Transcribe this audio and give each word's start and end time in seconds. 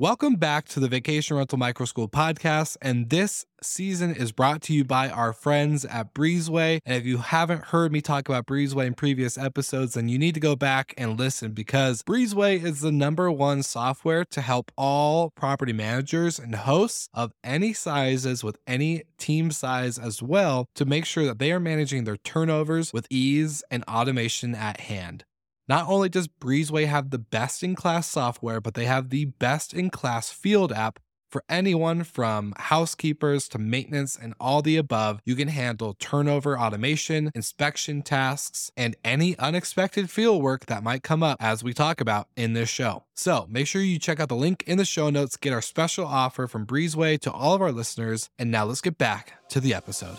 Welcome 0.00 0.36
back 0.36 0.66
to 0.68 0.80
the 0.80 0.88
Vacation 0.88 1.36
Rental 1.36 1.58
Micro 1.58 1.84
School 1.84 2.08
podcast. 2.08 2.78
And 2.80 3.10
this 3.10 3.44
season 3.62 4.14
is 4.14 4.32
brought 4.32 4.62
to 4.62 4.72
you 4.72 4.82
by 4.82 5.10
our 5.10 5.34
friends 5.34 5.84
at 5.84 6.14
Breezeway. 6.14 6.78
And 6.86 6.96
if 6.96 7.04
you 7.04 7.18
haven't 7.18 7.66
heard 7.66 7.92
me 7.92 8.00
talk 8.00 8.26
about 8.26 8.46
Breezeway 8.46 8.86
in 8.86 8.94
previous 8.94 9.36
episodes, 9.36 9.92
then 9.92 10.08
you 10.08 10.18
need 10.18 10.32
to 10.32 10.40
go 10.40 10.56
back 10.56 10.94
and 10.96 11.18
listen 11.18 11.52
because 11.52 12.02
Breezeway 12.02 12.64
is 12.64 12.80
the 12.80 12.90
number 12.90 13.30
one 13.30 13.62
software 13.62 14.24
to 14.30 14.40
help 14.40 14.72
all 14.78 15.32
property 15.36 15.74
managers 15.74 16.38
and 16.38 16.54
hosts 16.54 17.10
of 17.12 17.34
any 17.44 17.74
sizes 17.74 18.42
with 18.42 18.56
any 18.66 19.02
team 19.18 19.50
size 19.50 19.98
as 19.98 20.22
well 20.22 20.66
to 20.76 20.86
make 20.86 21.04
sure 21.04 21.26
that 21.26 21.38
they 21.38 21.52
are 21.52 21.60
managing 21.60 22.04
their 22.04 22.16
turnovers 22.16 22.90
with 22.94 23.06
ease 23.10 23.62
and 23.70 23.84
automation 23.84 24.54
at 24.54 24.80
hand. 24.80 25.26
Not 25.70 25.86
only 25.86 26.08
does 26.08 26.26
Breezeway 26.26 26.88
have 26.88 27.10
the 27.10 27.18
best 27.20 27.62
in 27.62 27.76
class 27.76 28.08
software, 28.10 28.60
but 28.60 28.74
they 28.74 28.86
have 28.86 29.10
the 29.10 29.26
best 29.26 29.72
in 29.72 29.88
class 29.88 30.32
field 30.32 30.72
app 30.72 30.98
for 31.30 31.44
anyone 31.48 32.02
from 32.02 32.54
housekeepers 32.56 33.46
to 33.50 33.58
maintenance 33.60 34.18
and 34.20 34.34
all 34.40 34.62
the 34.62 34.76
above. 34.76 35.20
You 35.24 35.36
can 35.36 35.46
handle 35.46 35.94
turnover 36.00 36.58
automation, 36.58 37.30
inspection 37.36 38.02
tasks, 38.02 38.72
and 38.76 38.96
any 39.04 39.38
unexpected 39.38 40.10
field 40.10 40.42
work 40.42 40.66
that 40.66 40.82
might 40.82 41.04
come 41.04 41.22
up 41.22 41.36
as 41.38 41.62
we 41.62 41.72
talk 41.72 42.00
about 42.00 42.26
in 42.36 42.54
this 42.54 42.68
show. 42.68 43.04
So 43.14 43.46
make 43.48 43.68
sure 43.68 43.80
you 43.80 44.00
check 44.00 44.18
out 44.18 44.28
the 44.28 44.34
link 44.34 44.64
in 44.66 44.76
the 44.76 44.84
show 44.84 45.08
notes, 45.08 45.36
get 45.36 45.52
our 45.52 45.62
special 45.62 46.04
offer 46.04 46.48
from 46.48 46.66
Breezeway 46.66 47.20
to 47.20 47.30
all 47.30 47.54
of 47.54 47.62
our 47.62 47.70
listeners. 47.70 48.28
And 48.40 48.50
now 48.50 48.64
let's 48.64 48.80
get 48.80 48.98
back 48.98 49.34
to 49.50 49.60
the 49.60 49.72
episode. 49.72 50.18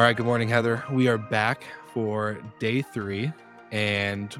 All 0.00 0.06
right, 0.06 0.16
good 0.16 0.24
morning, 0.24 0.48
Heather. 0.48 0.82
We 0.90 1.08
are 1.08 1.18
back 1.18 1.62
for 1.92 2.40
day 2.58 2.80
three. 2.80 3.30
And 3.70 4.34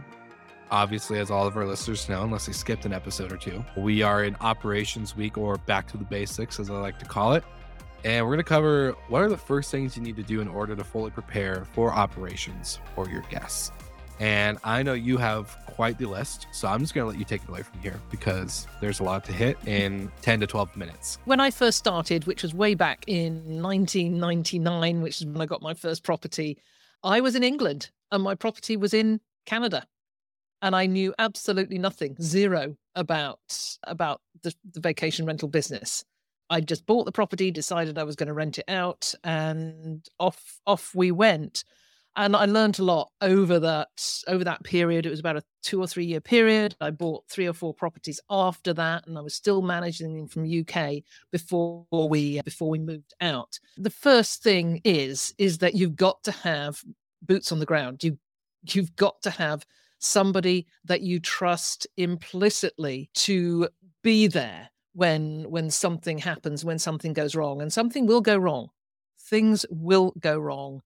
obviously, 0.70 1.18
as 1.18 1.30
all 1.30 1.46
of 1.46 1.54
our 1.54 1.66
listeners 1.66 2.08
know, 2.08 2.22
unless 2.22 2.46
they 2.46 2.54
skipped 2.54 2.86
an 2.86 2.94
episode 2.94 3.30
or 3.30 3.36
two, 3.36 3.62
we 3.76 4.00
are 4.00 4.24
in 4.24 4.36
operations 4.40 5.14
week 5.14 5.36
or 5.36 5.58
back 5.58 5.86
to 5.88 5.98
the 5.98 6.04
basics, 6.04 6.58
as 6.60 6.70
I 6.70 6.78
like 6.78 6.98
to 7.00 7.04
call 7.04 7.34
it. 7.34 7.44
And 8.04 8.24
we're 8.24 8.30
going 8.30 8.38
to 8.38 8.48
cover 8.48 8.92
what 9.08 9.20
are 9.20 9.28
the 9.28 9.36
first 9.36 9.70
things 9.70 9.98
you 9.98 10.02
need 10.02 10.16
to 10.16 10.22
do 10.22 10.40
in 10.40 10.48
order 10.48 10.74
to 10.74 10.82
fully 10.82 11.10
prepare 11.10 11.66
for 11.74 11.92
operations 11.92 12.78
for 12.94 13.06
your 13.10 13.20
guests. 13.28 13.70
And 14.20 14.58
I 14.62 14.82
know 14.82 14.92
you 14.92 15.16
have 15.16 15.56
quite 15.66 15.96
the 15.96 16.06
list. 16.06 16.46
So 16.52 16.68
I'm 16.68 16.80
just 16.80 16.94
going 16.94 17.06
to 17.06 17.08
let 17.08 17.18
you 17.18 17.24
take 17.24 17.42
it 17.42 17.48
away 17.48 17.62
from 17.62 17.80
here 17.80 17.98
because 18.10 18.68
there's 18.80 19.00
a 19.00 19.02
lot 19.02 19.24
to 19.24 19.32
hit 19.32 19.56
in 19.66 20.12
10 20.20 20.40
to 20.40 20.46
12 20.46 20.76
minutes. 20.76 21.18
When 21.24 21.40
I 21.40 21.50
first 21.50 21.78
started, 21.78 22.26
which 22.26 22.42
was 22.42 22.52
way 22.52 22.74
back 22.74 23.02
in 23.06 23.62
1999, 23.62 25.00
which 25.00 25.22
is 25.22 25.26
when 25.26 25.40
I 25.40 25.46
got 25.46 25.62
my 25.62 25.72
first 25.72 26.04
property, 26.04 26.58
I 27.02 27.22
was 27.22 27.34
in 27.34 27.42
England 27.42 27.90
and 28.12 28.22
my 28.22 28.34
property 28.34 28.76
was 28.76 28.92
in 28.92 29.20
Canada. 29.46 29.86
And 30.60 30.76
I 30.76 30.84
knew 30.84 31.14
absolutely 31.18 31.78
nothing, 31.78 32.14
zero 32.20 32.76
about 32.94 33.40
about 33.84 34.20
the, 34.42 34.54
the 34.70 34.80
vacation 34.80 35.24
rental 35.24 35.48
business. 35.48 36.04
I 36.50 36.60
just 36.60 36.84
bought 36.84 37.06
the 37.06 37.12
property, 37.12 37.50
decided 37.50 37.96
I 37.96 38.04
was 38.04 38.16
going 38.16 38.26
to 38.26 38.34
rent 38.34 38.58
it 38.58 38.66
out, 38.68 39.14
and 39.24 40.06
off 40.18 40.60
off 40.66 40.94
we 40.94 41.10
went 41.10 41.64
and 42.16 42.34
I 42.34 42.44
learned 42.44 42.78
a 42.78 42.84
lot 42.84 43.10
over 43.20 43.58
that 43.60 44.22
over 44.26 44.42
that 44.44 44.62
period. 44.64 45.06
It 45.06 45.10
was 45.10 45.20
about 45.20 45.36
a 45.36 45.42
two 45.62 45.80
or 45.80 45.86
three 45.86 46.04
year 46.04 46.20
period. 46.20 46.74
I 46.80 46.90
bought 46.90 47.24
three 47.28 47.46
or 47.46 47.52
four 47.52 47.72
properties 47.72 48.20
after 48.28 48.72
that, 48.74 49.06
and 49.06 49.16
I 49.16 49.20
was 49.20 49.34
still 49.34 49.62
managing 49.62 50.16
them 50.16 50.26
from 50.26 50.44
UK 50.44 51.02
before 51.30 51.86
we 51.90 52.40
before 52.42 52.68
we 52.68 52.78
moved 52.78 53.14
out. 53.20 53.58
The 53.76 53.90
first 53.90 54.42
thing 54.42 54.80
is 54.84 55.34
is 55.38 55.58
that 55.58 55.74
you've 55.74 55.96
got 55.96 56.22
to 56.24 56.32
have 56.32 56.82
boots 57.22 57.52
on 57.52 57.60
the 57.60 57.66
ground. 57.66 58.02
You 58.02 58.18
you've 58.72 58.94
got 58.96 59.22
to 59.22 59.30
have 59.30 59.64
somebody 59.98 60.66
that 60.84 61.02
you 61.02 61.20
trust 61.20 61.86
implicitly 61.96 63.10
to 63.14 63.68
be 64.02 64.26
there 64.26 64.70
when 64.94 65.44
when 65.48 65.70
something 65.70 66.18
happens, 66.18 66.64
when 66.64 66.78
something 66.78 67.12
goes 67.12 67.36
wrong, 67.36 67.62
and 67.62 67.72
something 67.72 68.06
will 68.06 68.20
go 68.20 68.36
wrong. 68.36 68.68
Things 69.28 69.64
will 69.70 70.12
go 70.18 70.36
wrong 70.38 70.82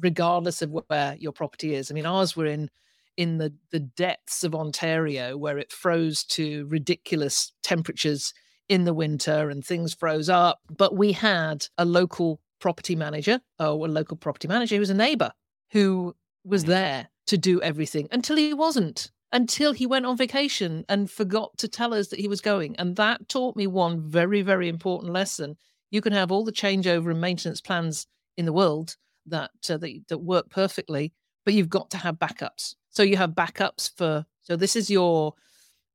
regardless 0.00 0.62
of 0.62 0.70
where 0.70 1.16
your 1.18 1.32
property 1.32 1.74
is. 1.74 1.90
I 1.90 1.94
mean, 1.94 2.06
ours 2.06 2.36
were 2.36 2.46
in 2.46 2.70
in 3.16 3.38
the 3.38 3.52
the 3.70 3.80
depths 3.80 4.44
of 4.44 4.54
Ontario 4.54 5.36
where 5.36 5.58
it 5.58 5.72
froze 5.72 6.24
to 6.24 6.66
ridiculous 6.66 7.52
temperatures 7.62 8.32
in 8.68 8.84
the 8.84 8.94
winter 8.94 9.50
and 9.50 9.64
things 9.64 9.94
froze 9.94 10.28
up. 10.28 10.60
But 10.74 10.96
we 10.96 11.12
had 11.12 11.66
a 11.78 11.84
local 11.84 12.40
property 12.60 12.96
manager, 12.96 13.40
or 13.58 13.86
a 13.86 13.88
local 13.88 14.16
property 14.16 14.48
manager 14.48 14.76
who 14.76 14.80
was 14.80 14.90
a 14.90 14.94
neighbor 14.94 15.32
who 15.70 16.14
was 16.44 16.64
mm. 16.64 16.68
there 16.68 17.08
to 17.26 17.38
do 17.38 17.60
everything 17.60 18.08
until 18.10 18.36
he 18.36 18.54
wasn't 18.54 19.10
until 19.32 19.72
he 19.72 19.86
went 19.86 20.06
on 20.06 20.16
vacation 20.16 20.84
and 20.88 21.10
forgot 21.10 21.56
to 21.58 21.68
tell 21.68 21.92
us 21.92 22.08
that 22.08 22.18
he 22.18 22.28
was 22.28 22.40
going. 22.40 22.74
And 22.76 22.96
that 22.96 23.28
taught 23.28 23.56
me 23.56 23.66
one 23.66 24.00
very, 24.00 24.40
very 24.40 24.68
important 24.68 25.12
lesson. 25.12 25.56
You 25.90 26.00
can 26.00 26.14
have 26.14 26.32
all 26.32 26.44
the 26.44 26.52
changeover 26.52 27.10
and 27.10 27.20
maintenance 27.20 27.60
plans 27.60 28.06
in 28.36 28.46
the 28.46 28.52
world, 28.52 28.96
that 29.30 29.50
uh, 29.70 29.76
that, 29.76 30.02
that 30.08 30.18
work 30.18 30.48
perfectly 30.50 31.12
but 31.44 31.54
you've 31.54 31.68
got 31.68 31.90
to 31.90 31.96
have 31.96 32.16
backups 32.16 32.74
so 32.90 33.02
you 33.02 33.16
have 33.16 33.30
backups 33.30 33.90
for 33.96 34.24
so 34.42 34.56
this 34.56 34.76
is 34.76 34.90
your 34.90 35.34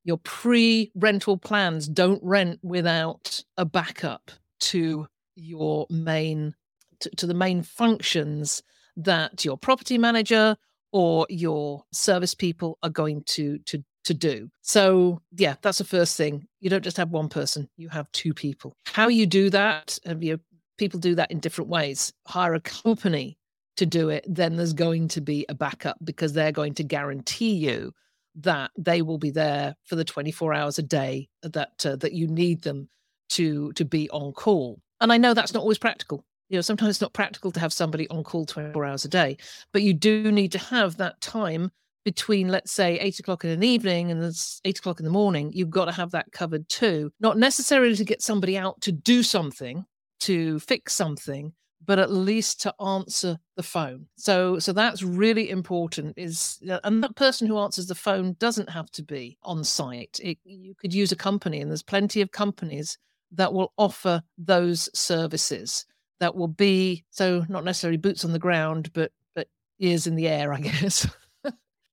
your 0.03 0.17
pre-rental 0.17 1.37
plans 1.37 1.87
don't 1.87 2.21
rent 2.23 2.59
without 2.61 3.43
a 3.57 3.65
backup 3.65 4.31
to 4.59 5.07
your 5.35 5.85
main 5.89 6.53
to, 6.99 7.09
to 7.11 7.27
the 7.27 7.33
main 7.33 7.61
functions 7.61 8.61
that 8.95 9.43
your 9.43 9.57
property 9.57 9.97
manager 9.97 10.55
or 10.91 11.25
your 11.29 11.83
service 11.91 12.35
people 12.35 12.77
are 12.83 12.89
going 12.89 13.23
to 13.23 13.57
to 13.59 13.83
to 14.03 14.13
do. 14.13 14.49
So, 14.61 15.21
yeah, 15.31 15.55
that's 15.61 15.77
the 15.77 15.85
first 15.85 16.17
thing. 16.17 16.47
You 16.59 16.69
don't 16.69 16.83
just 16.83 16.97
have 16.97 17.11
one 17.11 17.29
person, 17.29 17.69
you 17.77 17.89
have 17.89 18.11
two 18.11 18.33
people. 18.33 18.75
How 18.85 19.07
you 19.07 19.25
do 19.25 19.49
that, 19.49 19.97
and 20.05 20.23
you 20.23 20.39
people 20.77 20.99
do 20.99 21.15
that 21.15 21.31
in 21.31 21.39
different 21.39 21.69
ways. 21.69 22.13
Hire 22.27 22.53
a 22.53 22.59
company 22.59 23.37
to 23.77 23.85
do 23.85 24.09
it, 24.09 24.25
then 24.27 24.55
there's 24.55 24.73
going 24.73 25.07
to 25.09 25.21
be 25.21 25.45
a 25.49 25.55
backup 25.55 25.97
because 26.03 26.33
they're 26.33 26.51
going 26.51 26.75
to 26.75 26.83
guarantee 26.83 27.53
you 27.53 27.91
that 28.35 28.71
they 28.77 29.01
will 29.01 29.17
be 29.17 29.31
there 29.31 29.75
for 29.83 29.95
the 29.95 30.03
24 30.03 30.53
hours 30.53 30.79
a 30.79 30.83
day 30.83 31.29
that 31.41 31.85
uh, 31.85 31.95
that 31.97 32.13
you 32.13 32.27
need 32.27 32.61
them 32.63 32.89
to 33.29 33.71
to 33.73 33.85
be 33.85 34.09
on 34.09 34.31
call. 34.33 34.79
And 35.01 35.11
I 35.11 35.17
know 35.17 35.33
that's 35.33 35.53
not 35.53 35.61
always 35.61 35.77
practical. 35.77 36.25
You 36.49 36.57
know, 36.57 36.61
sometimes 36.61 36.91
it's 36.91 37.01
not 37.01 37.13
practical 37.13 37.51
to 37.51 37.59
have 37.59 37.73
somebody 37.73 38.07
on 38.09 38.23
call 38.23 38.45
24 38.45 38.85
hours 38.85 39.05
a 39.05 39.09
day, 39.09 39.37
but 39.71 39.81
you 39.81 39.93
do 39.93 40.31
need 40.31 40.51
to 40.51 40.59
have 40.59 40.97
that 40.97 41.19
time 41.19 41.71
between, 42.05 42.49
let's 42.49 42.71
say, 42.71 42.99
eight 42.99 43.19
o'clock 43.19 43.45
in 43.45 43.59
the 43.59 43.67
evening 43.67 44.11
and 44.11 44.21
it's 44.23 44.61
eight 44.65 44.77
o'clock 44.77 44.99
in 44.99 45.05
the 45.05 45.11
morning. 45.11 45.51
You've 45.53 45.69
got 45.69 45.85
to 45.85 45.91
have 45.91 46.11
that 46.11 46.31
covered 46.31 46.67
too. 46.69 47.11
Not 47.19 47.37
necessarily 47.37 47.95
to 47.95 48.03
get 48.03 48.21
somebody 48.21 48.57
out 48.57 48.81
to 48.81 48.91
do 48.91 49.23
something, 49.23 49.85
to 50.27 50.59
fix 50.59 50.93
something 50.93 51.53
but 51.85 51.99
at 51.99 52.11
least 52.11 52.61
to 52.61 52.73
answer 52.81 53.37
the 53.55 53.63
phone. 53.63 54.07
So 54.15 54.59
so 54.59 54.73
that's 54.73 55.03
really 55.03 55.49
important 55.49 56.17
is 56.17 56.59
uh, 56.69 56.79
and 56.83 57.03
that 57.03 57.15
person 57.15 57.47
who 57.47 57.57
answers 57.57 57.87
the 57.87 57.95
phone 57.95 58.35
doesn't 58.39 58.69
have 58.69 58.89
to 58.91 59.03
be 59.03 59.37
on 59.43 59.63
site. 59.63 60.19
It, 60.23 60.37
you 60.43 60.75
could 60.75 60.93
use 60.93 61.11
a 61.11 61.17
company 61.17 61.61
and 61.61 61.69
there's 61.69 61.83
plenty 61.83 62.21
of 62.21 62.31
companies 62.31 62.97
that 63.31 63.53
will 63.53 63.73
offer 63.77 64.21
those 64.37 64.89
services 64.97 65.85
that 66.19 66.35
will 66.35 66.47
be 66.47 67.03
so 67.09 67.43
not 67.49 67.65
necessarily 67.65 67.97
boots 67.97 68.23
on 68.23 68.31
the 68.31 68.39
ground 68.39 68.91
but 68.93 69.11
but 69.35 69.47
ears 69.79 70.07
in 70.07 70.15
the 70.15 70.27
air 70.27 70.53
i 70.53 70.59
guess. 70.69 71.07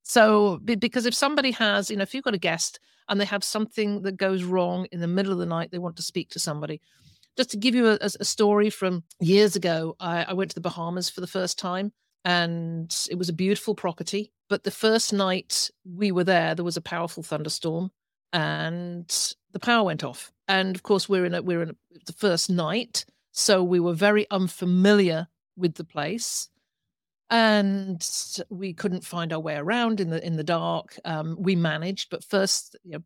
So 0.02 0.58
because 0.58 1.06
if 1.06 1.14
somebody 1.14 1.52
has 1.52 1.90
you 1.90 1.96
know 1.96 2.02
if 2.02 2.14
you've 2.14 2.24
got 2.24 2.34
a 2.34 2.38
guest 2.38 2.80
and 3.08 3.20
they 3.20 3.24
have 3.24 3.44
something 3.44 4.02
that 4.02 4.16
goes 4.16 4.44
wrong 4.44 4.86
in 4.92 5.00
the 5.00 5.06
middle 5.06 5.32
of 5.32 5.38
the 5.38 5.46
night 5.46 5.70
they 5.70 5.78
want 5.78 5.96
to 5.96 6.02
speak 6.02 6.30
to 6.30 6.38
somebody 6.38 6.80
just 7.40 7.50
to 7.52 7.56
give 7.56 7.74
you 7.74 7.88
a, 7.88 7.98
a 8.02 8.24
story 8.24 8.68
from 8.68 9.02
years 9.18 9.56
ago, 9.56 9.96
I, 9.98 10.24
I 10.24 10.32
went 10.34 10.50
to 10.50 10.54
the 10.54 10.60
Bahamas 10.60 11.08
for 11.08 11.22
the 11.22 11.26
first 11.26 11.58
time 11.58 11.90
and 12.22 12.94
it 13.10 13.14
was 13.16 13.30
a 13.30 13.32
beautiful 13.32 13.74
property. 13.74 14.30
But 14.50 14.64
the 14.64 14.70
first 14.70 15.10
night 15.10 15.70
we 15.86 16.12
were 16.12 16.24
there, 16.24 16.54
there 16.54 16.66
was 16.66 16.76
a 16.76 16.82
powerful 16.82 17.22
thunderstorm 17.22 17.92
and 18.34 19.08
the 19.52 19.58
power 19.58 19.84
went 19.84 20.04
off. 20.04 20.30
And 20.48 20.76
of 20.76 20.82
course, 20.82 21.08
we're 21.08 21.24
in 21.24 21.32
a, 21.32 21.40
we're 21.40 21.62
in 21.62 21.70
a, 21.70 21.74
the 22.04 22.12
first 22.12 22.50
night, 22.50 23.06
so 23.32 23.64
we 23.64 23.80
were 23.80 23.94
very 23.94 24.26
unfamiliar 24.30 25.28
with 25.56 25.76
the 25.76 25.84
place, 25.84 26.50
and 27.30 28.06
we 28.50 28.74
couldn't 28.74 29.04
find 29.04 29.32
our 29.32 29.40
way 29.40 29.54
around 29.54 30.00
in 30.00 30.10
the 30.10 30.24
in 30.26 30.36
the 30.36 30.44
dark. 30.44 30.98
Um, 31.04 31.36
we 31.38 31.56
managed, 31.56 32.10
but 32.10 32.24
first, 32.24 32.76
you 32.84 32.92
know, 32.92 33.02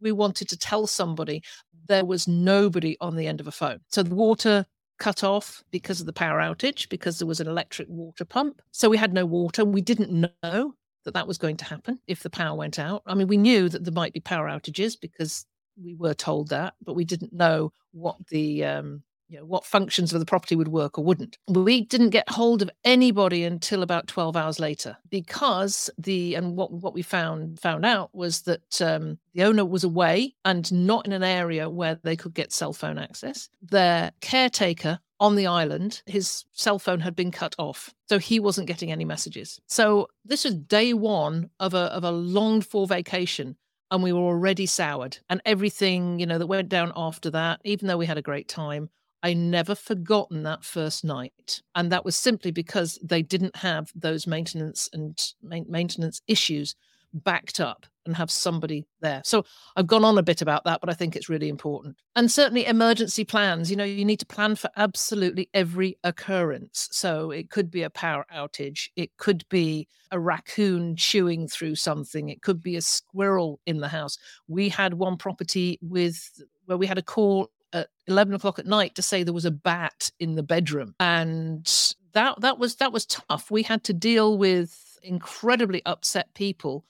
we 0.00 0.12
wanted 0.12 0.48
to 0.48 0.56
tell 0.56 0.86
somebody 0.86 1.42
there 1.86 2.04
was 2.04 2.28
nobody 2.28 2.96
on 3.00 3.16
the 3.16 3.26
end 3.26 3.40
of 3.40 3.46
a 3.46 3.52
phone. 3.52 3.80
So 3.88 4.02
the 4.02 4.14
water 4.14 4.66
cut 4.98 5.24
off 5.24 5.62
because 5.70 6.00
of 6.00 6.06
the 6.06 6.12
power 6.12 6.38
outage, 6.38 6.88
because 6.88 7.18
there 7.18 7.26
was 7.26 7.40
an 7.40 7.46
electric 7.46 7.88
water 7.88 8.24
pump. 8.24 8.60
So 8.72 8.88
we 8.88 8.96
had 8.96 9.14
no 9.14 9.24
water. 9.24 9.64
We 9.64 9.80
didn't 9.80 10.12
know 10.42 10.74
that 11.04 11.14
that 11.14 11.26
was 11.26 11.38
going 11.38 11.56
to 11.58 11.64
happen 11.64 12.00
if 12.06 12.22
the 12.22 12.30
power 12.30 12.56
went 12.56 12.78
out. 12.78 13.02
I 13.06 13.14
mean, 13.14 13.28
we 13.28 13.36
knew 13.36 13.68
that 13.68 13.84
there 13.84 13.92
might 13.92 14.12
be 14.12 14.20
power 14.20 14.48
outages 14.48 14.96
because 15.00 15.46
we 15.82 15.94
were 15.94 16.14
told 16.14 16.48
that, 16.48 16.74
but 16.84 16.94
we 16.94 17.04
didn't 17.04 17.32
know 17.32 17.72
what 17.92 18.16
the 18.28 18.64
um, 18.64 19.02
you 19.28 19.38
know, 19.38 19.44
what 19.44 19.64
functions 19.64 20.12
of 20.12 20.20
the 20.20 20.26
property 20.26 20.56
would 20.56 20.68
work 20.68 20.98
or 20.98 21.04
wouldn't. 21.04 21.38
We 21.46 21.82
didn't 21.82 22.10
get 22.10 22.28
hold 22.30 22.62
of 22.62 22.70
anybody 22.84 23.44
until 23.44 23.82
about 23.82 24.06
12 24.06 24.36
hours 24.36 24.58
later 24.58 24.96
because 25.10 25.90
the 25.98 26.34
and 26.34 26.56
what 26.56 26.72
what 26.72 26.94
we 26.94 27.02
found 27.02 27.60
found 27.60 27.84
out 27.84 28.14
was 28.14 28.42
that 28.42 28.80
um, 28.80 29.18
the 29.34 29.44
owner 29.44 29.64
was 29.64 29.84
away 29.84 30.34
and 30.44 30.70
not 30.72 31.06
in 31.06 31.12
an 31.12 31.22
area 31.22 31.68
where 31.68 31.98
they 32.02 32.16
could 32.16 32.34
get 32.34 32.52
cell 32.52 32.72
phone 32.72 32.98
access. 32.98 33.48
Their 33.60 34.12
caretaker 34.20 34.98
on 35.20 35.36
the 35.36 35.46
island, 35.46 36.02
his 36.06 36.44
cell 36.52 36.78
phone 36.78 37.00
had 37.00 37.16
been 37.16 37.32
cut 37.32 37.54
off. 37.58 37.92
So 38.08 38.18
he 38.18 38.40
wasn't 38.40 38.68
getting 38.68 38.92
any 38.92 39.04
messages. 39.04 39.60
So 39.66 40.08
this 40.24 40.44
was 40.44 40.54
day 40.54 40.94
one 40.94 41.50
of 41.60 41.74
a 41.74 41.92
of 41.92 42.04
a 42.04 42.10
longed 42.10 42.64
for 42.66 42.86
vacation 42.86 43.56
and 43.90 44.02
we 44.02 44.12
were 44.12 44.20
already 44.20 44.66
soured 44.66 45.18
and 45.28 45.40
everything 45.44 46.18
you 46.18 46.26
know 46.26 46.38
that 46.38 46.46
went 46.46 46.68
down 46.68 46.92
after 46.94 47.30
that 47.30 47.60
even 47.64 47.88
though 47.88 47.96
we 47.96 48.06
had 48.06 48.18
a 48.18 48.22
great 48.22 48.46
time 48.46 48.90
i 49.22 49.32
never 49.32 49.74
forgotten 49.74 50.42
that 50.42 50.64
first 50.64 51.04
night 51.04 51.62
and 51.74 51.90
that 51.92 52.04
was 52.04 52.16
simply 52.16 52.50
because 52.50 52.98
they 53.02 53.22
didn't 53.22 53.56
have 53.56 53.90
those 53.94 54.26
maintenance 54.26 54.88
and 54.92 55.32
maintenance 55.42 56.20
issues 56.26 56.74
backed 57.12 57.60
up 57.60 57.86
and 58.06 58.16
have 58.16 58.30
somebody 58.30 58.86
there. 59.00 59.20
So 59.24 59.44
I've 59.76 59.86
gone 59.86 60.04
on 60.04 60.18
a 60.18 60.22
bit 60.22 60.40
about 60.40 60.64
that, 60.64 60.80
but 60.80 60.88
I 60.88 60.94
think 60.94 61.14
it's 61.14 61.28
really 61.28 61.48
important. 61.48 61.96
And 62.16 62.30
certainly 62.30 62.64
emergency 62.64 63.24
plans, 63.24 63.70
you 63.70 63.76
know, 63.76 63.84
you 63.84 64.04
need 64.04 64.20
to 64.20 64.26
plan 64.26 64.56
for 64.56 64.70
absolutely 64.76 65.48
every 65.52 65.98
occurrence. 66.04 66.88
So 66.90 67.30
it 67.30 67.50
could 67.50 67.70
be 67.70 67.82
a 67.82 67.90
power 67.90 68.24
outage, 68.34 68.88
it 68.96 69.16
could 69.18 69.44
be 69.48 69.88
a 70.10 70.18
raccoon 70.18 70.96
chewing 70.96 71.48
through 71.48 71.74
something, 71.74 72.30
it 72.30 72.42
could 72.42 72.62
be 72.62 72.76
a 72.76 72.82
squirrel 72.82 73.60
in 73.66 73.80
the 73.80 73.88
house. 73.88 74.16
We 74.48 74.70
had 74.70 74.94
one 74.94 75.16
property 75.18 75.78
with 75.82 76.42
where 76.64 76.78
we 76.78 76.86
had 76.86 76.98
a 76.98 77.02
call 77.02 77.50
at 77.72 77.88
11 78.06 78.34
o'clock 78.34 78.58
at 78.58 78.66
night 78.66 78.94
to 78.94 79.02
say 79.02 79.22
there 79.22 79.34
was 79.34 79.44
a 79.44 79.50
bat 79.50 80.10
in 80.18 80.34
the 80.34 80.42
bedroom. 80.42 80.94
And 81.00 81.66
that 82.12 82.40
that 82.40 82.58
was 82.58 82.76
that 82.76 82.92
was 82.92 83.06
tough. 83.06 83.50
We 83.50 83.62
had 83.62 83.84
to 83.84 83.92
deal 83.92 84.38
with 84.38 84.98
incredibly 85.02 85.82
upset 85.86 86.34
people 86.34 86.84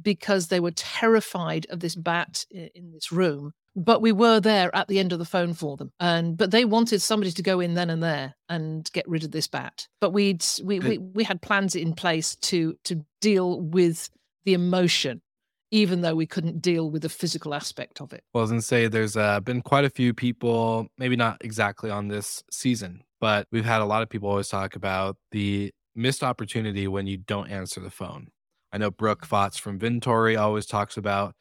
because 0.00 0.48
they 0.48 0.60
were 0.60 0.70
terrified 0.70 1.66
of 1.70 1.80
this 1.80 1.94
bat 1.94 2.46
in 2.50 2.92
this 2.92 3.12
room. 3.12 3.52
But 3.76 4.02
we 4.02 4.10
were 4.10 4.40
there 4.40 4.74
at 4.74 4.88
the 4.88 4.98
end 4.98 5.12
of 5.12 5.18
the 5.18 5.24
phone 5.24 5.54
for 5.54 5.76
them. 5.76 5.92
And 6.00 6.36
but 6.36 6.50
they 6.50 6.64
wanted 6.64 7.00
somebody 7.00 7.32
to 7.32 7.42
go 7.42 7.60
in 7.60 7.74
then 7.74 7.90
and 7.90 8.02
there 8.02 8.34
and 8.48 8.90
get 8.92 9.08
rid 9.08 9.24
of 9.24 9.30
this 9.30 9.46
bat. 9.46 9.88
But 10.00 10.10
we'd 10.10 10.44
we 10.62 10.80
we, 10.80 10.98
we 10.98 11.24
had 11.24 11.42
plans 11.42 11.74
in 11.74 11.94
place 11.94 12.36
to 12.36 12.76
to 12.84 13.04
deal 13.20 13.60
with 13.60 14.10
the 14.44 14.54
emotion 14.54 15.22
even 15.70 16.00
though 16.00 16.14
we 16.14 16.26
couldn't 16.26 16.60
deal 16.60 16.90
with 16.90 17.02
the 17.02 17.08
physical 17.08 17.54
aspect 17.54 18.00
of 18.00 18.12
it 18.12 18.22
well 18.32 18.40
i 18.40 18.44
was 18.44 18.50
gonna 18.50 18.62
say 18.62 18.88
there's 18.88 19.16
uh, 19.16 19.40
been 19.40 19.62
quite 19.62 19.84
a 19.84 19.90
few 19.90 20.12
people 20.12 20.86
maybe 20.98 21.16
not 21.16 21.36
exactly 21.42 21.90
on 21.90 22.08
this 22.08 22.42
season 22.50 23.02
but 23.20 23.46
we've 23.52 23.64
had 23.64 23.82
a 23.82 23.86
lot 23.86 24.02
of 24.02 24.08
people 24.08 24.28
always 24.28 24.48
talk 24.48 24.76
about 24.76 25.16
the 25.30 25.70
missed 25.94 26.22
opportunity 26.22 26.88
when 26.88 27.06
you 27.06 27.16
don't 27.16 27.50
answer 27.50 27.80
the 27.80 27.90
phone 27.90 28.28
I 28.72 28.78
know 28.78 28.90
Brooke 28.90 29.26
Fotz 29.26 29.58
from 29.58 29.78
Vintory 29.78 30.38
always 30.38 30.66
talks 30.66 30.96
about, 30.96 31.34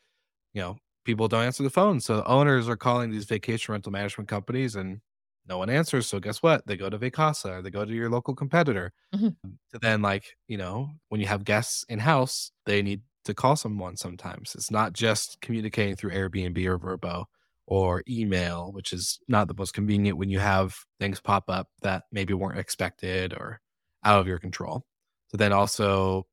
you 0.54 0.62
know, 0.62 0.78
people 1.06 1.28
don't 1.28 1.44
answer 1.44 1.64
the 1.64 1.70
phone. 1.70 2.00
So 2.00 2.24
owners 2.25 2.68
are 2.68 2.78
calling 2.78 3.12
these 3.12 3.25
vacation 3.25 3.72
rental 3.72 3.92
management 3.92 4.28
companies 4.28 4.75
and 4.75 5.00
no 5.48 5.58
one 5.58 5.70
answers. 5.70 6.08
So 6.08 6.20
guess 6.20 6.42
what? 6.42 6.66
They 6.68 6.78
go 6.78 6.90
to 6.90 6.98
Vacasa 6.98 7.58
or 7.58 7.62
they 7.62 7.70
go 7.70 7.86
to 7.86 7.94
your 7.94 8.10
local 8.10 8.36
competitor. 8.36 8.94
Mm-hmm. 9.14 9.28
To 9.74 9.80
then, 9.80 10.02
like, 10.02 10.38
you 10.48 10.58
know, 10.58 10.92
when 11.10 11.22
you 11.22 11.28
have 11.28 11.44
guests 11.44 11.86
in 11.88 12.00
house, 12.00 12.52
they 12.66 12.82
need 12.82 13.02
to 13.30 13.34
call 13.36 13.56
someone 13.56 13.96
sometimes. 13.98 14.56
It's 14.56 14.72
not 14.72 14.94
just 14.94 15.40
communicating 15.42 15.96
through 15.96 16.12
Airbnb 16.12 16.64
or 16.66 16.78
Vrbo 16.78 17.26
or 17.66 18.04
email, 18.10 18.72
which 18.72 18.94
is 18.94 19.20
not 19.28 19.48
the 19.48 19.54
most 19.54 19.74
convenient 19.74 20.18
when 20.18 20.30
you 20.30 20.40
have 20.40 20.76
things 21.00 21.20
pop 21.20 21.46
up 21.50 21.68
that 21.81 22.04
maybe 22.12 22.34
weren't 22.34 22.60
expected 22.60 23.34
or 23.34 23.62
out 24.04 24.20
of 24.20 24.28
your 24.28 24.40
control. 24.40 24.86
So 25.30 25.38
then 25.38 25.54
also 25.54 26.26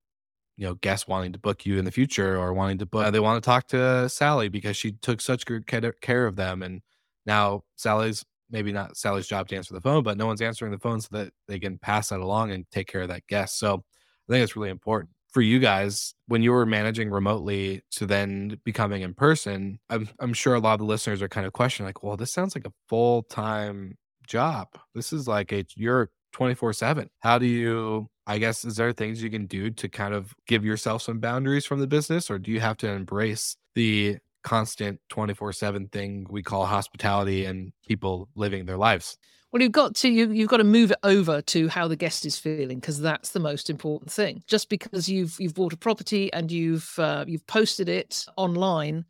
you 0.56 0.66
know 0.66 0.74
guests 0.74 1.06
wanting 1.06 1.32
to 1.32 1.38
book 1.38 1.66
you 1.66 1.78
in 1.78 1.84
the 1.84 1.92
future 1.92 2.36
or 2.36 2.52
wanting 2.52 2.78
to 2.78 2.86
book 2.86 3.06
uh, 3.06 3.10
they 3.10 3.20
want 3.20 3.42
to 3.42 3.46
talk 3.46 3.68
to 3.68 4.08
sally 4.08 4.48
because 4.48 4.76
she 4.76 4.92
took 4.92 5.20
such 5.20 5.46
good 5.46 5.66
care 5.66 6.26
of 6.26 6.36
them 6.36 6.62
and 6.62 6.80
now 7.26 7.62
sally's 7.76 8.24
maybe 8.50 8.72
not 8.72 8.96
sally's 8.96 9.26
job 9.26 9.48
to 9.48 9.56
answer 9.56 9.74
the 9.74 9.80
phone 9.80 10.02
but 10.02 10.16
no 10.16 10.26
one's 10.26 10.40
answering 10.42 10.72
the 10.72 10.78
phone 10.78 11.00
so 11.00 11.08
that 11.10 11.32
they 11.46 11.58
can 11.58 11.78
pass 11.78 12.08
that 12.08 12.20
along 12.20 12.50
and 12.50 12.64
take 12.70 12.88
care 12.88 13.02
of 13.02 13.08
that 13.08 13.26
guest 13.26 13.58
so 13.58 13.84
i 14.28 14.32
think 14.32 14.42
it's 14.42 14.56
really 14.56 14.70
important 14.70 15.10
for 15.36 15.42
you 15.42 15.58
guys 15.58 16.14
when 16.28 16.42
you 16.42 16.50
were 16.50 16.64
managing 16.64 17.10
remotely 17.10 17.82
to 17.90 18.06
then 18.06 18.58
becoming 18.64 19.02
in 19.02 19.12
person 19.12 19.78
i'm, 19.90 20.08
I'm 20.18 20.32
sure 20.32 20.54
a 20.54 20.60
lot 20.60 20.72
of 20.72 20.78
the 20.78 20.86
listeners 20.86 21.20
are 21.20 21.28
kind 21.28 21.46
of 21.46 21.52
questioning 21.52 21.86
like 21.86 22.02
well 22.02 22.16
this 22.16 22.32
sounds 22.32 22.56
like 22.56 22.66
a 22.66 22.72
full-time 22.88 23.98
job. 24.26 24.68
This 24.94 25.12
is 25.12 25.28
like 25.28 25.52
a 25.52 25.66
you're 25.74 26.08
24 26.32 26.72
7 26.72 27.10
how 27.20 27.38
do 27.38 27.44
you 27.44 28.08
i 28.26 28.38
guess 28.38 28.64
is 28.64 28.76
there 28.76 28.94
things 28.94 29.22
you 29.22 29.28
can 29.28 29.44
do 29.44 29.70
to 29.72 29.90
kind 29.90 30.14
of 30.14 30.34
give 30.46 30.64
yourself 30.64 31.02
some 31.02 31.20
boundaries 31.20 31.66
from 31.66 31.80
the 31.80 31.86
business 31.86 32.30
or 32.30 32.38
do 32.38 32.50
you 32.50 32.60
have 32.60 32.78
to 32.78 32.88
embrace 32.88 33.58
the 33.74 34.16
constant 34.42 34.98
24 35.10 35.52
7 35.52 35.86
thing 35.88 36.26
we 36.30 36.42
call 36.42 36.64
hospitality 36.64 37.44
and 37.44 37.74
people 37.86 38.30
living 38.36 38.64
their 38.64 38.78
lives 38.78 39.18
well, 39.52 39.62
you've 39.62 39.72
got 39.72 39.94
to 39.96 40.08
you, 40.08 40.30
you've 40.32 40.48
got 40.48 40.58
to 40.58 40.64
move 40.64 40.90
it 40.90 40.98
over 41.02 41.40
to 41.40 41.68
how 41.68 41.88
the 41.88 41.96
guest 41.96 42.26
is 42.26 42.38
feeling 42.38 42.78
because 42.80 43.00
that's 43.00 43.30
the 43.30 43.40
most 43.40 43.70
important 43.70 44.10
thing. 44.10 44.42
Just 44.46 44.68
because 44.68 45.08
you've 45.08 45.36
you've 45.38 45.54
bought 45.54 45.72
a 45.72 45.76
property 45.76 46.32
and 46.32 46.50
you've 46.50 46.92
uh, 46.98 47.24
you've 47.26 47.46
posted 47.46 47.88
it 47.88 48.26
online, 48.36 49.04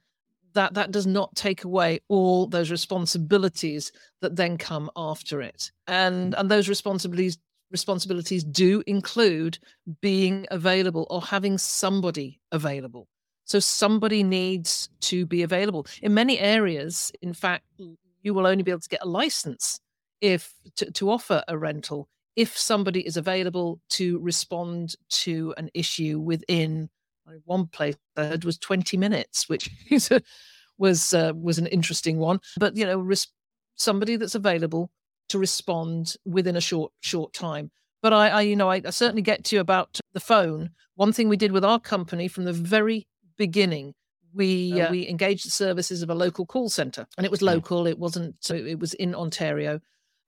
that 0.53 0.75
that 0.75 0.91
does 0.91 1.07
not 1.07 1.35
take 1.35 1.65
away 1.65 2.01
all 2.09 2.47
those 2.47 2.71
responsibilities 2.71 3.93
that 4.21 4.37
then 4.37 4.59
come 4.59 4.91
after 4.97 5.41
it. 5.41 5.71
And 5.87 6.35
and 6.35 6.51
those 6.51 6.69
responsibilities 6.69 7.39
responsibilities 7.71 8.45
do 8.45 8.83
include 8.87 9.59
being 10.01 10.47
available 10.51 11.07
or 11.11 11.21
having 11.21 11.59
somebody 11.59 12.41
available. 12.53 13.09
So 13.45 13.59
somebody 13.59 14.23
needs 14.23 14.89
to 15.03 15.27
be 15.27 15.43
available. 15.43 15.87
In 16.03 16.15
many 16.15 16.39
areas 16.39 17.11
in 17.23 17.33
fact 17.33 17.65
you 18.23 18.35
will 18.35 18.47
only 18.47 18.63
be 18.63 18.71
able 18.71 18.81
to 18.81 18.89
get 18.89 19.03
a 19.03 19.09
license 19.09 19.81
if 20.21 20.55
to, 20.77 20.91
to 20.93 21.11
offer 21.11 21.43
a 21.49 21.57
rental 21.57 22.09
if 22.37 22.57
somebody 22.57 23.05
is 23.07 23.17
available 23.17 23.81
to 23.89 24.19
respond 24.19 24.95
to 25.09 25.55
an 25.57 25.71
issue 25.73 26.21
within 26.21 26.91
one 27.45 27.67
place 27.67 27.97
third 28.15 28.45
was 28.45 28.59
20 28.59 28.97
minutes, 28.97 29.49
which 29.49 29.71
was 30.79 31.15
uh, 31.15 31.33
was 31.35 31.59
an 31.59 31.67
interesting 31.67 32.19
one. 32.19 32.41
But 32.59 32.77
you 32.77 32.85
know, 32.85 32.99
res- 32.99 33.29
somebody 33.75 34.17
that's 34.17 34.35
available 34.35 34.91
to 35.31 35.39
respond 35.39 36.15
within 36.25 36.57
a 36.57 36.61
short 36.61 36.93
short 37.01 37.33
time. 37.33 37.71
But 38.03 38.13
I, 38.13 38.29
I 38.29 38.41
you 38.43 38.55
know, 38.55 38.71
I, 38.71 38.83
I 38.85 38.91
certainly 38.91 39.23
get 39.23 39.45
to 39.45 39.57
you 39.57 39.61
about 39.61 39.99
the 40.13 40.21
phone. 40.21 40.71
One 40.95 41.13
thing 41.13 41.29
we 41.29 41.37
did 41.37 41.53
with 41.53 41.65
our 41.65 41.81
company 41.81 42.29
from 42.29 42.45
the 42.45 42.53
very 42.53 43.07
beginning 43.37 43.95
we 44.33 44.81
uh, 44.81 44.91
we 44.91 45.09
engaged 45.09 45.47
the 45.47 45.51
services 45.51 46.03
of 46.03 46.11
a 46.11 46.15
local 46.15 46.45
call 46.45 46.69
center 46.69 47.07
and 47.17 47.25
it 47.25 47.31
was 47.31 47.43
local 47.43 47.87
it 47.87 47.99
wasn't 47.99 48.35
it 48.51 48.79
was 48.79 48.93
in 48.95 49.15
ontario 49.15 49.81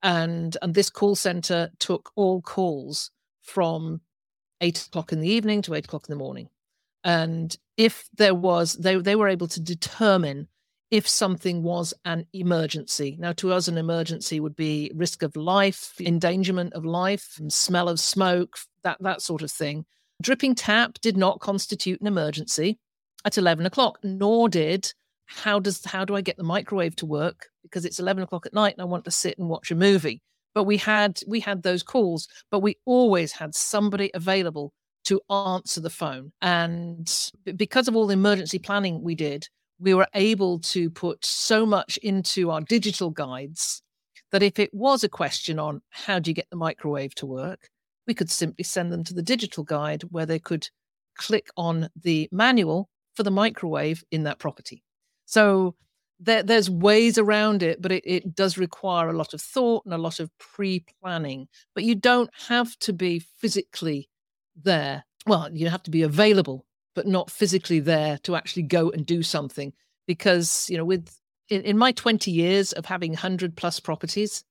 and 0.02 0.57
and 0.62 0.75
this 0.75 0.90
call 0.90 1.14
center 1.14 1.71
took 1.78 2.11
all 2.17 2.40
calls 2.43 3.11
from 3.43 4.00
eight 4.61 4.87
o'clock 4.87 5.12
in 5.12 5.21
the 5.21 5.28
evening 5.28 5.62
to 5.62 5.75
eight 5.75 5.87
o'clock 5.87 6.07
in 6.09 6.12
the 6.12 6.23
morning. 6.23 6.49
And 7.05 7.57
if 7.76 8.09
there 8.17 8.35
was 8.35 8.75
they 8.75 8.97
they 8.97 9.17
were 9.17 9.28
able 9.28 9.49
to 9.49 9.61
determine 9.61 10.49
if 10.90 11.07
something 11.07 11.62
was 11.62 11.93
an 12.05 12.26
emergency. 12.33 13.17
Now 13.19 13.33
to 13.35 13.52
us 13.52 13.69
an 13.69 13.78
emergency 13.78 14.40
would 14.40 14.57
be 14.57 14.90
risk 14.95 15.23
of 15.23 15.37
life 15.37 15.95
endangerment 16.00 16.73
of 16.73 16.85
life 16.85 17.37
and 17.38 17.52
smell 17.52 17.88
of 17.88 18.00
smoke 18.00 18.59
that 18.85 18.99
that 19.00 19.23
sort 19.23 19.43
of 19.43 19.50
thing. 19.50 19.85
Dripping 20.21 20.55
tap 20.55 20.99
did 21.00 21.17
not 21.17 21.40
constitute 21.40 22.00
an 22.00 22.07
emergency 22.07 22.78
at 23.25 23.38
11 23.38 23.67
o'clock 23.67 23.99
nor 24.02 24.49
did 24.49 24.93
how 25.26 25.59
does 25.59 25.85
how 25.85 26.05
do 26.05 26.17
i 26.17 26.21
get 26.21 26.37
the 26.37 26.43
microwave 26.43 26.97
to 26.97 27.07
work 27.07 27.49
because 27.70 27.84
it's 27.84 27.98
11 27.98 28.22
o'clock 28.22 28.46
at 28.46 28.54
night 28.54 28.75
and 28.75 28.82
i 28.82 28.84
want 28.84 29.04
to 29.04 29.10
sit 29.10 29.38
and 29.38 29.48
watch 29.48 29.70
a 29.70 29.75
movie 29.75 30.20
but 30.54 30.64
we 30.64 30.76
had 30.76 31.20
we 31.26 31.40
had 31.40 31.62
those 31.62 31.82
calls 31.82 32.28
but 32.50 32.60
we 32.60 32.76
always 32.84 33.32
had 33.32 33.54
somebody 33.54 34.10
available 34.14 34.72
to 35.08 35.22
answer 35.30 35.80
the 35.80 35.88
phone. 35.88 36.32
And 36.42 37.10
because 37.56 37.88
of 37.88 37.96
all 37.96 38.06
the 38.06 38.12
emergency 38.12 38.58
planning 38.58 39.02
we 39.02 39.14
did, 39.14 39.48
we 39.80 39.94
were 39.94 40.08
able 40.12 40.58
to 40.58 40.90
put 40.90 41.25
so 41.25 41.64
much 41.64 41.96
into 41.98 42.50
our 42.50 42.60
digital 42.60 43.08
guides 43.08 43.80
that 44.32 44.42
if 44.42 44.58
it 44.58 44.72
was 44.75 45.04
a 45.04 45.08
question 45.08 45.58
on 45.58 45.80
how 45.88 46.18
do 46.18 46.30
you 46.30 46.34
get 46.34 46.50
the 46.50 46.56
microwave 46.56 47.14
to 47.14 47.26
work, 47.26 47.70
we 48.06 48.12
could 48.12 48.30
simply 48.30 48.64
send 48.64 48.92
them 48.92 49.02
to 49.04 49.14
the 49.14 49.22
digital 49.22 49.64
guide 49.64 50.02
where 50.10 50.26
they 50.26 50.38
could 50.38 50.68
click 51.16 51.48
on 51.56 51.88
the 52.02 52.28
manual 52.30 52.90
for 53.14 53.22
the 53.22 53.30
microwave 53.30 54.04
in 54.10 54.25
that 54.25 54.38
property. 54.38 54.84
So 55.25 55.75
there, 56.20 56.42
there's 56.42 56.68
ways 56.68 57.18
around 57.18 57.62
it, 57.62 57.80
but 57.80 57.92
it, 57.92 58.02
it 58.04 58.34
does 58.34 58.58
require 58.58 59.08
a 59.08 59.16
lot 59.16 59.34
of 59.34 59.40
thought 59.40 59.84
and 59.84 59.94
a 59.94 59.98
lot 59.98 60.20
of 60.20 60.30
pre 60.38 60.84
planning. 61.00 61.48
But 61.75 61.84
you 61.84 61.94
don't 61.94 62.30
have 62.48 62.76
to 62.80 62.92
be 62.92 63.20
physically 63.20 64.08
there. 64.60 65.04
Well, 65.26 65.48
you 65.52 65.68
have 65.68 65.82
to 65.84 65.90
be 65.90 66.02
available, 66.02 66.64
but 66.94 67.06
not 67.06 67.30
physically 67.30 67.80
there 67.80 68.18
to 68.18 68.34
actually 68.34 68.64
go 68.64 68.90
and 68.90 69.06
do 69.06 69.22
something. 69.22 69.72
Because, 70.06 70.68
you 70.70 70.76
know, 70.76 70.84
with 70.84 71.14
in, 71.48 71.62
in 71.62 71.78
my 71.78 71.92
20 71.92 72.30
years 72.30 72.72
of 72.72 72.87
having 72.87 73.12
100 73.12 73.56
plus 73.56 73.78
properties, 73.80 74.44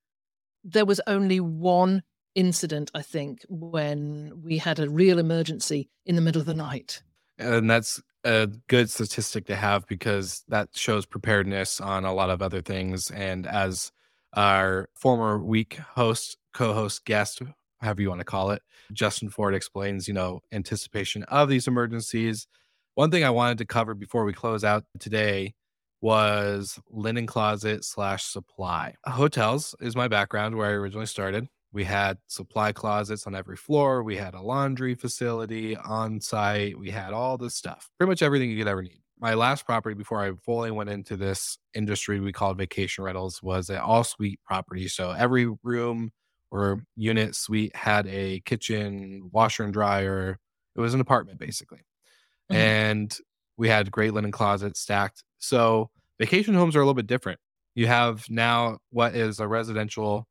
there 0.63 0.85
was 0.85 1.01
only 1.07 1.39
one 1.39 2.03
incident, 2.35 2.91
I 2.93 3.01
think, 3.01 3.45
when 3.49 4.41
we 4.43 4.57
had 4.57 4.79
a 4.79 4.89
real 4.89 5.19
emergency 5.19 5.89
in 6.05 6.15
the 6.15 6.21
middle 6.21 6.39
of 6.39 6.45
the 6.45 6.53
night. 6.53 7.01
And 7.39 7.69
that's 7.69 8.01
a 8.27 8.47
good 8.67 8.89
statistic 8.89 9.45
to 9.45 9.55
have 9.55 9.87
because 9.87 10.43
that 10.49 10.69
shows 10.75 11.05
preparedness 11.05 11.79
on 11.79 12.03
a 12.03 12.13
lot 12.13 12.29
of 12.29 12.41
other 12.41 12.61
things. 12.61 13.09
And 13.11 13.47
as 13.47 13.91
our 14.33 14.89
former 14.95 15.39
week 15.39 15.75
host, 15.77 16.37
co 16.53 16.73
host, 16.73 17.05
guest, 17.05 17.41
however 17.79 18.01
you 18.01 18.09
want 18.09 18.19
to 18.19 18.25
call 18.25 18.51
it, 18.51 18.61
Justin 18.91 19.29
Ford 19.29 19.55
explains, 19.55 20.09
you 20.09 20.13
know, 20.13 20.41
anticipation 20.51 21.23
of 21.23 21.47
these 21.47 21.67
emergencies. 21.67 22.47
One 22.95 23.11
thing 23.11 23.23
I 23.23 23.29
wanted 23.29 23.59
to 23.59 23.65
cover 23.65 23.93
before 23.93 24.25
we 24.25 24.33
close 24.33 24.63
out 24.63 24.83
today 24.99 25.53
was 26.01 26.79
linen 26.89 27.27
closet 27.27 27.85
slash 27.85 28.25
supply. 28.25 28.95
Hotels 29.05 29.73
is 29.79 29.95
my 29.95 30.09
background 30.09 30.55
where 30.55 30.67
I 30.67 30.71
originally 30.71 31.05
started. 31.05 31.47
We 31.77 31.83
had 31.83 32.17
supply 32.25 32.71
closets 32.71 33.27
on 33.27 33.35
every 33.35 33.55
floor. 33.55 34.01
We 34.01 34.17
had 34.17 34.33
a 34.33 34.41
laundry 34.41 34.95
facility 34.95 35.77
on 35.77 36.19
site. 36.21 36.75
We 36.75 36.89
had 36.89 37.13
all 37.13 37.37
this 37.37 37.53
stuff, 37.53 37.91
pretty 37.99 38.09
much 38.09 38.23
everything 38.23 38.49
you 38.49 38.57
could 38.57 38.67
ever 38.67 38.81
need. 38.81 39.03
My 39.19 39.35
last 39.35 39.63
property 39.63 39.93
before 39.93 40.23
I 40.23 40.31
fully 40.43 40.71
went 40.71 40.89
into 40.89 41.15
this 41.15 41.59
industry 41.75 42.19
we 42.19 42.31
called 42.31 42.57
vacation 42.57 43.03
rentals 43.03 43.43
was 43.43 43.69
an 43.69 43.77
all 43.77 44.03
suite 44.03 44.39
property. 44.43 44.87
So 44.87 45.11
every 45.11 45.53
room 45.61 46.13
or 46.49 46.81
unit 46.95 47.35
suite 47.35 47.75
had 47.75 48.07
a 48.07 48.39
kitchen, 48.39 49.29
washer 49.31 49.63
and 49.63 49.71
dryer. 49.71 50.39
It 50.75 50.81
was 50.81 50.95
an 50.95 50.99
apartment 50.99 51.37
basically. 51.37 51.85
Mm-hmm. 52.51 52.55
And 52.55 53.17
we 53.55 53.69
had 53.69 53.91
great 53.91 54.15
linen 54.15 54.31
closets 54.31 54.79
stacked. 54.79 55.23
So 55.37 55.91
vacation 56.19 56.55
homes 56.55 56.75
are 56.75 56.79
a 56.79 56.85
little 56.85 56.95
bit 56.95 57.05
different. 57.05 57.39
You 57.75 57.85
have 57.85 58.25
now 58.31 58.79
what 58.89 59.13
is 59.13 59.39
a 59.39 59.47
residential 59.47 60.27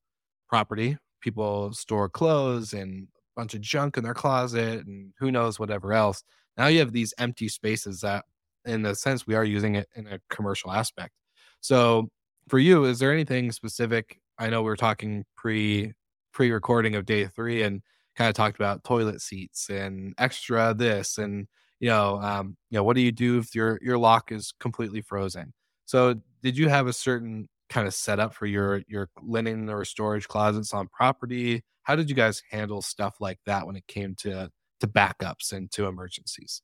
property. 0.49 0.97
People 1.21 1.73
store 1.73 2.09
clothes 2.09 2.73
and 2.73 3.09
a 3.37 3.41
bunch 3.41 3.55
of 3.55 3.61
junk 3.61 3.97
in 3.97 4.05
their 4.05 4.15
closet 4.15 4.87
and 4.87 5.13
who 5.19 5.31
knows 5.31 5.59
whatever 5.59 5.93
else. 5.93 6.23
Now 6.57 6.69
you 6.69 6.79
have 6.81 6.93
these 6.93 7.15
empty 7.19 7.49
spaces 7.49 8.01
that, 8.01 8.25
in 8.65 8.85
a 8.87 8.95
sense, 8.95 9.27
we 9.27 9.35
are 9.35 9.45
using 9.45 9.75
it 9.77 9.89
in 9.95 10.07
a 10.07 10.21
commercial 10.31 10.73
aspect. 10.73 11.13
So 11.61 12.09
for 12.49 12.59
you, 12.59 12.85
is 12.85 12.99
there 12.99 13.13
anything 13.13 13.53
specific? 13.53 14.21
I 14.39 14.49
know 14.49 14.63
we 14.63 14.71
are 14.71 14.77
talking 14.77 15.25
pre 15.37 15.93
pre 16.33 16.51
recording 16.51 16.95
of 16.95 17.07
day 17.07 17.27
three 17.27 17.63
and 17.63 17.83
kind 18.17 18.29
of 18.29 18.35
talked 18.35 18.57
about 18.57 18.85
toilet 18.85 19.21
seats 19.21 19.69
and 19.69 20.15
extra 20.19 20.75
this 20.75 21.19
and 21.19 21.49
you 21.81 21.89
know, 21.91 22.21
um, 22.23 22.57
you 22.71 22.79
know, 22.79 22.85
what 22.85 22.97
do 22.97 23.03
you 23.03 23.13
do 23.13 23.39
if 23.39 23.55
your 23.55 23.79
your 23.83 23.99
lock 23.99 24.33
is 24.33 24.53
completely 24.61 25.03
frozen? 25.03 25.53
So, 25.85 26.15
did 26.43 26.57
you 26.57 26.69
have 26.69 26.87
a 26.87 26.93
certain 26.93 27.49
kind 27.69 27.87
of 27.87 27.95
set 27.95 28.21
up 28.21 28.35
for 28.35 28.47
your 28.47 28.83
your 28.87 29.09
linen 29.23 29.69
or 29.69 29.85
storage 29.85 30.29
closets 30.29 30.73
on 30.73 30.89
property? 30.89 31.63
How 31.83 31.97
did 31.97 32.09
you 32.09 32.17
guys 32.17 32.43
handle 32.51 32.83
stuff 32.83 33.17
like 33.21 33.39
that 33.47 33.67
when 33.67 33.77
it 33.77 33.87
came 33.87 34.15
to 34.21 34.51
to 34.81 34.87
backups 34.87 35.53
and 35.53 35.71
to 35.73 35.87
emergencies? 35.87 36.63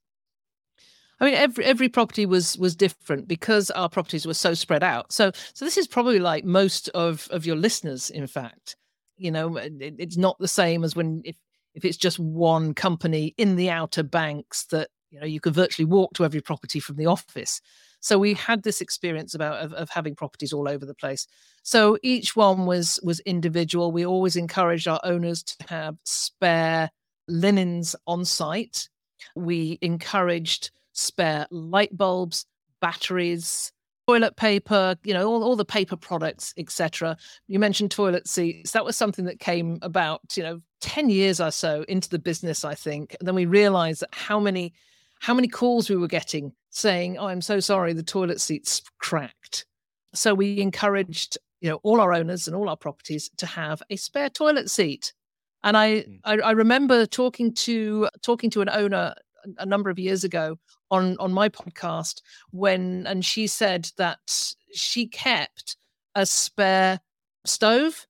I 1.20 1.26
mean, 1.26 1.34
every 1.34 1.64
every 1.64 1.88
property 1.88 2.26
was 2.26 2.58
was 2.58 2.74
different 2.74 3.28
because 3.28 3.70
our 3.70 3.88
properties 3.88 4.26
were 4.26 4.34
so 4.34 4.54
spread 4.54 4.82
out. 4.82 5.12
So 5.12 5.30
so 5.54 5.64
this 5.64 5.78
is 5.78 5.86
probably 5.86 6.18
like 6.18 6.44
most 6.44 6.88
of 6.90 7.28
of 7.30 7.46
your 7.46 7.56
listeners. 7.56 8.10
In 8.10 8.26
fact, 8.26 8.76
you 9.16 9.30
know, 9.30 9.56
it, 9.56 9.72
it's 9.98 10.16
not 10.16 10.36
the 10.40 10.48
same 10.48 10.82
as 10.82 10.96
when 10.96 11.22
if 11.24 11.36
if 11.74 11.84
it's 11.84 11.96
just 11.96 12.18
one 12.18 12.74
company 12.74 13.34
in 13.38 13.54
the 13.56 13.70
outer 13.70 14.02
banks 14.02 14.66
that 14.66 14.88
you 15.10 15.20
know 15.20 15.26
you 15.26 15.40
can 15.40 15.52
virtually 15.52 15.86
walk 15.86 16.14
to 16.14 16.24
every 16.24 16.40
property 16.40 16.80
from 16.80 16.96
the 16.96 17.06
office 17.06 17.60
so 18.02 18.18
we 18.18 18.34
had 18.34 18.62
this 18.62 18.80
experience 18.82 19.34
about 19.34 19.62
of, 19.64 19.72
of, 19.72 19.88
having 19.88 20.14
properties 20.14 20.52
all 20.52 20.68
over 20.68 20.84
the 20.84 20.94
place 20.94 21.26
so 21.62 21.96
each 22.02 22.36
one 22.36 22.66
was 22.66 23.00
was 23.02 23.20
individual 23.20 23.92
we 23.92 24.04
always 24.04 24.36
encouraged 24.36 24.86
our 24.86 25.00
owners 25.04 25.42
to 25.42 25.56
have 25.68 25.96
spare 26.04 26.90
linens 27.28 27.96
on 28.06 28.24
site 28.24 28.88
we 29.34 29.78
encouraged 29.80 30.70
spare 30.92 31.46
light 31.50 31.96
bulbs 31.96 32.44
batteries 32.80 33.72
toilet 34.06 34.36
paper, 34.36 34.96
you 35.04 35.14
know, 35.14 35.28
all, 35.28 35.42
all 35.42 35.56
the 35.56 35.64
paper 35.64 35.96
products, 35.96 36.52
etc. 36.56 37.16
You 37.46 37.58
mentioned 37.58 37.90
toilet 37.90 38.28
seats. 38.28 38.72
That 38.72 38.84
was 38.84 38.96
something 38.96 39.24
that 39.26 39.38
came 39.38 39.78
about, 39.82 40.36
you 40.36 40.42
know, 40.42 40.60
10 40.80 41.10
years 41.10 41.40
or 41.40 41.50
so 41.50 41.84
into 41.88 42.08
the 42.08 42.18
business, 42.18 42.64
I 42.64 42.74
think. 42.74 43.16
And 43.18 43.26
then 43.26 43.34
we 43.34 43.46
realized 43.46 44.02
that 44.02 44.14
how 44.14 44.40
many 44.40 44.74
how 45.22 45.32
many 45.34 45.46
calls 45.46 45.88
we 45.88 45.94
were 45.94 46.08
getting 46.08 46.52
saying, 46.70 47.16
"Oh, 47.16 47.26
I'm 47.26 47.40
so 47.40 47.60
sorry, 47.60 47.92
the 47.92 48.02
toilet 48.02 48.40
seat's 48.40 48.82
cracked." 48.98 49.66
So 50.14 50.34
we 50.34 50.60
encouraged, 50.60 51.38
you 51.60 51.70
know, 51.70 51.78
all 51.84 52.00
our 52.00 52.12
owners 52.12 52.48
and 52.48 52.56
all 52.56 52.68
our 52.68 52.76
properties 52.76 53.30
to 53.36 53.46
have 53.46 53.80
a 53.88 53.94
spare 53.94 54.30
toilet 54.30 54.68
seat. 54.68 55.14
And 55.62 55.76
I, 55.76 55.88
mm. 55.90 56.18
I, 56.24 56.38
I 56.38 56.50
remember 56.50 57.06
talking 57.06 57.54
to 57.54 58.08
talking 58.22 58.50
to 58.50 58.62
an 58.62 58.68
owner 58.68 59.14
a 59.58 59.64
number 59.64 59.90
of 59.90 59.98
years 60.00 60.24
ago 60.24 60.58
on 60.90 61.16
on 61.18 61.32
my 61.32 61.48
podcast 61.48 62.20
when 62.50 63.06
and 63.06 63.24
she 63.24 63.46
said 63.46 63.90
that 63.98 64.54
she 64.74 65.06
kept 65.06 65.76
a 66.16 66.26
spare 66.26 66.98
stove, 67.44 68.08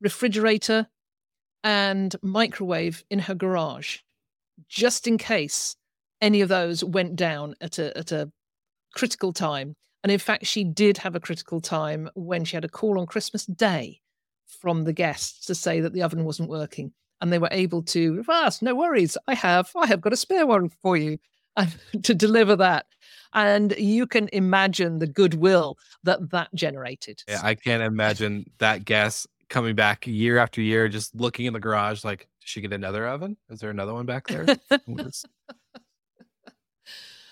refrigerator, 0.00 0.86
and 1.62 2.16
microwave 2.22 3.04
in 3.10 3.18
her 3.18 3.34
garage 3.34 3.98
just 4.68 5.06
in 5.06 5.18
case 5.18 5.76
any 6.24 6.40
of 6.40 6.48
those 6.48 6.82
went 6.82 7.16
down 7.16 7.54
at 7.60 7.78
a 7.78 7.96
at 7.96 8.10
a 8.10 8.32
critical 8.94 9.32
time. 9.32 9.76
And 10.02 10.10
in 10.10 10.18
fact, 10.18 10.46
she 10.46 10.64
did 10.64 10.98
have 10.98 11.14
a 11.14 11.20
critical 11.20 11.60
time 11.60 12.10
when 12.14 12.44
she 12.44 12.56
had 12.56 12.64
a 12.64 12.68
call 12.68 12.98
on 12.98 13.06
Christmas 13.06 13.44
Day 13.46 14.00
from 14.60 14.84
the 14.84 14.92
guests 14.92 15.46
to 15.46 15.54
say 15.54 15.80
that 15.80 15.92
the 15.92 16.02
oven 16.02 16.24
wasn't 16.24 16.48
working. 16.48 16.92
And 17.20 17.32
they 17.32 17.38
were 17.38 17.48
able 17.50 17.82
to, 17.84 18.22
fast, 18.24 18.60
no 18.60 18.74
worries, 18.74 19.16
I 19.28 19.34
have, 19.34 19.70
I 19.76 19.86
have 19.86 20.00
got 20.00 20.12
a 20.12 20.16
spare 20.16 20.46
one 20.46 20.68
for 20.82 20.96
you 20.96 21.18
and 21.56 21.72
to 22.02 22.14
deliver 22.14 22.56
that. 22.56 22.86
And 23.32 23.74
you 23.78 24.06
can 24.06 24.28
imagine 24.32 24.98
the 24.98 25.06
goodwill 25.06 25.76
that 26.02 26.30
that 26.30 26.48
generated. 26.54 27.22
Yeah, 27.28 27.40
I 27.42 27.54
can't 27.54 27.82
imagine 27.82 28.44
that 28.58 28.84
guest 28.84 29.26
coming 29.48 29.74
back 29.74 30.06
year 30.06 30.38
after 30.38 30.60
year, 30.60 30.88
just 30.88 31.14
looking 31.14 31.46
in 31.46 31.52
the 31.52 31.60
garage 31.60 32.04
like, 32.04 32.20
did 32.40 32.48
she 32.48 32.60
get 32.60 32.72
another 32.72 33.06
oven? 33.06 33.36
Is 33.50 33.60
there 33.60 33.70
another 33.70 33.94
one 33.94 34.06
back 34.06 34.26
there? 34.26 34.46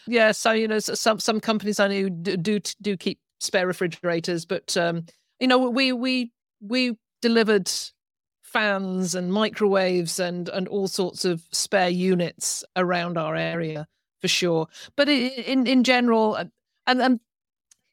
Yeah, 0.06 0.32
so 0.32 0.52
you 0.52 0.66
know, 0.68 0.78
some 0.80 1.20
some 1.20 1.40
companies 1.40 1.78
I 1.78 1.88
know 1.88 2.08
do 2.08 2.58
do, 2.80 2.96
keep 2.96 3.20
spare 3.40 3.66
refrigerators, 3.66 4.44
but 4.44 4.76
um, 4.76 5.04
you 5.38 5.46
know, 5.46 5.58
we 5.70 5.92
we 5.92 6.32
we 6.60 6.96
delivered 7.20 7.70
fans 8.42 9.14
and 9.14 9.32
microwaves 9.32 10.18
and 10.18 10.48
and 10.48 10.66
all 10.68 10.88
sorts 10.88 11.24
of 11.24 11.42
spare 11.52 11.88
units 11.88 12.64
around 12.76 13.16
our 13.16 13.36
area 13.36 13.86
for 14.20 14.28
sure. 14.28 14.66
But 14.96 15.08
in 15.08 15.66
in 15.66 15.84
general, 15.84 16.34
and 16.34 16.50
and 16.86 17.20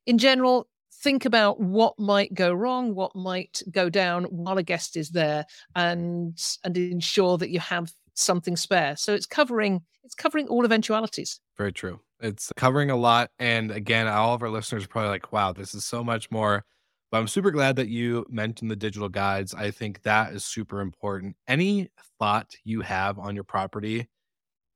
in 0.05 0.17
general, 0.17 0.67
think 0.91 1.25
about 1.25 1.59
what 1.59 1.97
might 1.99 2.33
go 2.33 2.53
wrong, 2.53 2.95
what 2.95 3.15
might 3.15 3.61
go 3.71 3.89
down 3.89 4.25
while 4.25 4.57
a 4.57 4.63
guest 4.63 4.97
is 4.97 5.11
there, 5.11 5.45
and 5.75 6.37
and 6.63 6.77
ensure 6.77 7.37
that 7.37 7.49
you 7.51 7.59
have 7.59 7.93
something 8.21 8.55
spare. 8.55 8.95
So 8.97 9.13
it's 9.13 9.25
covering 9.25 9.81
it's 10.03 10.15
covering 10.15 10.47
all 10.47 10.65
eventualities. 10.65 11.39
Very 11.57 11.73
true. 11.73 11.99
It's 12.19 12.51
covering 12.55 12.89
a 12.89 12.95
lot. 12.95 13.31
And 13.37 13.71
again, 13.71 14.07
all 14.07 14.33
of 14.33 14.41
our 14.41 14.49
listeners 14.49 14.85
are 14.85 14.87
probably 14.87 15.09
like, 15.09 15.31
wow, 15.31 15.53
this 15.53 15.73
is 15.73 15.85
so 15.85 16.03
much 16.03 16.31
more. 16.31 16.65
But 17.11 17.19
I'm 17.19 17.27
super 17.27 17.51
glad 17.51 17.75
that 17.77 17.89
you 17.89 18.25
mentioned 18.29 18.69
the 18.69 18.75
digital 18.75 19.09
guides. 19.09 19.53
I 19.53 19.71
think 19.71 20.03
that 20.03 20.33
is 20.33 20.45
super 20.45 20.79
important. 20.79 21.35
Any 21.47 21.89
thought 22.19 22.51
you 22.63 22.81
have 22.81 23.17
on 23.17 23.35
your 23.35 23.43
property 23.43 24.07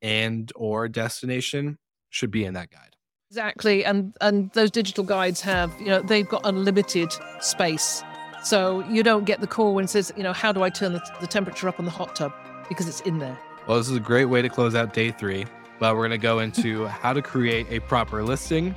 and 0.01 0.51
or 0.55 0.87
destination 0.87 1.77
should 2.09 2.31
be 2.31 2.45
in 2.45 2.53
that 2.55 2.69
guide. 2.71 2.95
Exactly. 3.29 3.83
And 3.85 4.15
and 4.21 4.51
those 4.53 4.69
digital 4.71 5.03
guides 5.03 5.41
have, 5.41 5.73
you 5.79 5.87
know, 5.87 6.01
they've 6.01 6.27
got 6.27 6.41
unlimited 6.45 7.13
space. 7.39 8.03
So 8.43 8.85
you 8.89 9.03
don't 9.03 9.25
get 9.25 9.39
the 9.39 9.47
call 9.47 9.73
when 9.73 9.85
it 9.85 9.89
says, 9.89 10.11
you 10.17 10.23
know, 10.23 10.33
how 10.33 10.51
do 10.51 10.63
I 10.63 10.69
turn 10.69 10.93
the, 10.93 11.01
the 11.21 11.27
temperature 11.27 11.67
up 11.67 11.79
on 11.79 11.85
the 11.85 11.91
hot 11.91 12.15
tub? 12.15 12.33
Because 12.69 12.87
it's 12.87 13.01
in 13.01 13.19
there. 13.19 13.37
Well, 13.67 13.77
this 13.77 13.89
is 13.89 13.95
a 13.95 14.01
great 14.01 14.25
way 14.25 14.41
to 14.41 14.49
close 14.49 14.75
out 14.75 14.93
day 14.93 15.11
three 15.11 15.45
but 15.83 15.95
we're 15.95 16.07
going 16.07 16.11
to 16.11 16.17
go 16.17 16.39
into 16.47 16.85
how 16.85 17.11
to 17.11 17.21
create 17.21 17.67
a 17.69 17.79
proper 17.81 18.23
listing 18.23 18.73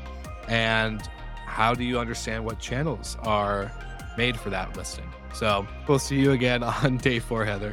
and 0.49 1.09
how 1.47 1.73
do 1.73 1.85
you 1.85 2.00
understand 2.00 2.45
what 2.45 2.59
channels 2.59 3.16
are 3.23 3.71
made 4.16 4.37
for 4.37 4.50
that 4.50 4.76
listing. 4.76 5.09
So 5.33 5.66
we'll 5.87 6.00
see 6.00 6.19
you 6.19 6.33
again 6.33 6.62
on 6.64 6.97
day 6.97 7.21
four, 7.21 7.45
Heather. 7.45 7.73